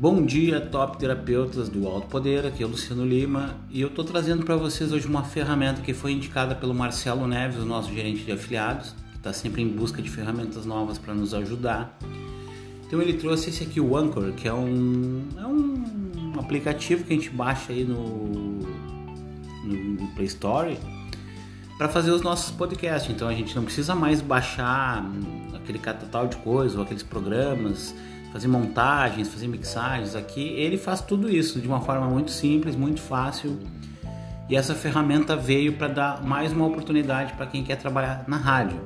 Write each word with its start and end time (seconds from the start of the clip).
Bom 0.00 0.24
dia, 0.24 0.62
top 0.62 0.96
terapeutas 0.96 1.68
do 1.68 1.86
Alto 1.86 2.06
Poder. 2.06 2.46
Aqui 2.46 2.62
é 2.62 2.66
o 2.66 2.70
Luciano 2.70 3.04
Lima 3.04 3.54
e 3.68 3.82
eu 3.82 3.88
estou 3.88 4.02
trazendo 4.02 4.46
para 4.46 4.56
vocês 4.56 4.92
hoje 4.92 5.06
uma 5.06 5.24
ferramenta 5.24 5.82
que 5.82 5.92
foi 5.92 6.12
indicada 6.12 6.54
pelo 6.54 6.72
Marcelo 6.72 7.26
Neves, 7.26 7.62
nosso 7.66 7.92
gerente 7.92 8.24
de 8.24 8.32
afiliados, 8.32 8.94
que 9.10 9.18
está 9.18 9.30
sempre 9.30 9.60
em 9.60 9.68
busca 9.68 10.00
de 10.00 10.08
ferramentas 10.08 10.64
novas 10.64 10.96
para 10.96 11.12
nos 11.12 11.34
ajudar. 11.34 11.98
Então 12.86 13.02
ele 13.02 13.12
trouxe 13.12 13.50
esse 13.50 13.62
aqui, 13.62 13.78
o 13.78 13.94
Anchor, 13.94 14.32
que 14.32 14.48
é 14.48 14.54
um, 14.54 15.22
é 15.36 15.46
um 15.46 16.32
aplicativo 16.40 17.04
que 17.04 17.12
a 17.12 17.16
gente 17.16 17.28
baixa 17.28 17.70
aí 17.70 17.84
no, 17.84 18.58
no 19.66 20.06
Play 20.14 20.28
Store 20.28 20.78
para 21.76 21.90
fazer 21.90 22.10
os 22.10 22.22
nossos 22.22 22.50
podcasts. 22.52 23.14
Então 23.14 23.28
a 23.28 23.34
gente 23.34 23.54
não 23.54 23.64
precisa 23.64 23.94
mais 23.94 24.22
baixar 24.22 25.04
aquele 25.54 25.78
catatau 25.78 26.26
de 26.26 26.38
coisas 26.38 26.74
ou 26.74 26.84
aqueles 26.84 27.02
programas 27.02 27.94
fazer 28.32 28.48
montagens, 28.48 29.28
fazer 29.28 29.48
mixagens 29.48 30.14
aqui, 30.14 30.48
ele 30.48 30.78
faz 30.78 31.00
tudo 31.00 31.28
isso 31.28 31.60
de 31.60 31.66
uma 31.66 31.80
forma 31.80 32.06
muito 32.06 32.30
simples, 32.30 32.76
muito 32.76 33.00
fácil. 33.00 33.58
E 34.48 34.56
essa 34.56 34.74
ferramenta 34.74 35.36
veio 35.36 35.74
para 35.74 35.88
dar 35.88 36.22
mais 36.22 36.52
uma 36.52 36.66
oportunidade 36.66 37.32
para 37.34 37.46
quem 37.46 37.62
quer 37.62 37.76
trabalhar 37.76 38.24
na 38.26 38.36
rádio. 38.36 38.80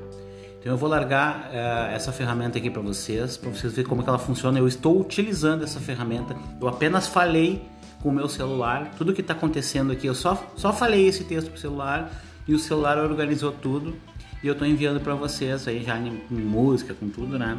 Então 0.61 0.73
eu 0.73 0.79
vou 0.79 0.89
largar 0.89 1.51
uh, 1.51 1.95
essa 1.95 2.11
ferramenta 2.11 2.59
aqui 2.59 2.71
para 2.71 2.81
vocês, 2.81 3.37
para 3.37 3.51
vocês 3.51 3.75
verem 3.75 3.89
como 3.89 4.03
ela 4.03 4.19
funciona. 4.19 4.59
Eu 4.59 4.67
estou 4.67 4.99
utilizando 5.01 5.63
essa 5.63 5.79
ferramenta. 5.79 6.35
Eu 6.61 6.69
apenas 6.69 7.07
falei 7.07 7.63
com 8.03 8.09
o 8.11 8.13
meu 8.13 8.29
celular, 8.29 8.91
tudo 8.97 9.15
que 9.15 9.23
está 9.23 9.33
acontecendo 9.33 9.93
aqui, 9.93 10.07
eu 10.07 10.15
só, 10.15 10.43
só 10.57 10.73
falei 10.73 11.07
esse 11.09 11.25
texto 11.25 11.49
para 11.49 11.57
o 11.57 11.61
celular 11.61 12.11
e 12.47 12.55
o 12.55 12.59
celular 12.59 12.99
organizou 12.99 13.51
tudo 13.51 13.97
e 14.43 14.47
eu 14.47 14.53
estou 14.53 14.69
enviando 14.69 15.01
para 15.01 15.15
vocês 15.15 15.67
aí 15.67 15.83
já 15.83 15.99
em, 15.99 16.21
em 16.31 16.35
música, 16.35 16.93
com 16.93 17.09
tudo, 17.09 17.39
né? 17.39 17.59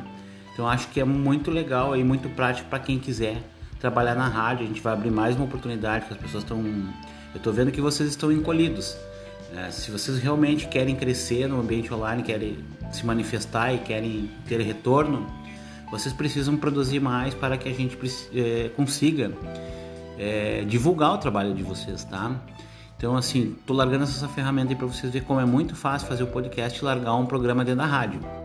Então 0.56 0.70
acho 0.70 0.88
que 0.88 1.02
é 1.02 1.04
muito 1.04 1.52
legal 1.52 1.98
e 1.98 2.04
muito 2.04 2.30
prático 2.30 2.70
para 2.70 2.80
quem 2.80 2.98
quiser 2.98 3.44
trabalhar 3.78 4.16
na 4.16 4.26
rádio. 4.26 4.64
A 4.64 4.68
gente 4.68 4.80
vai 4.80 4.94
abrir 4.94 5.12
mais 5.12 5.36
uma 5.36 5.44
oportunidade 5.44 6.06
que 6.06 6.14
as 6.14 6.20
pessoas 6.20 6.44
estão. 6.44 6.60
Eu 6.60 7.38
estou 7.38 7.52
vendo 7.52 7.74
que 7.74 7.82
vocês 7.82 8.10
estão 8.10 8.32
encolhidos. 8.32 8.96
É, 9.54 9.70
se 9.70 9.92
vocês 9.92 10.18
realmente 10.18 10.66
querem 10.70 10.96
crescer 10.96 11.50
no 11.50 11.60
ambiente 11.60 11.94
online, 11.94 12.24
querem 12.24 12.60
se 12.94 13.06
manifestar 13.06 13.74
e 13.74 13.80
querem 13.80 14.32
ter 14.48 14.62
retorno, 14.62 15.28
vocês 15.92 16.14
precisam 16.14 16.56
produzir 16.56 17.02
mais 17.02 17.34
para 17.34 17.58
que 17.58 17.68
a 17.68 17.74
gente 17.74 17.98
é, 18.34 18.70
consiga 18.70 19.34
é, 20.18 20.64
divulgar 20.66 21.16
o 21.16 21.18
trabalho 21.18 21.54
de 21.54 21.64
vocês, 21.64 22.06
tá? 22.06 22.32
Então, 22.98 23.18
assim, 23.18 23.58
tô 23.66 23.74
largando 23.74 24.06
essa 24.06 24.28
ferramenta 24.30 24.70
aí 24.70 24.76
para 24.76 24.88
vocês 24.88 25.12
verem 25.12 25.28
como 25.28 25.42
é 25.42 25.46
muito 25.46 25.76
fácil 25.76 26.08
fazer 26.08 26.24
o 26.24 26.28
podcast 26.28 26.80
e 26.80 26.86
largar 26.86 27.14
um 27.16 27.26
programa 27.26 27.66
dentro 27.66 27.80
da 27.80 27.86
rádio. 27.86 28.45